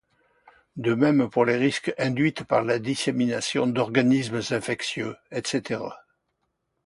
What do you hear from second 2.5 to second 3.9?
la dissémination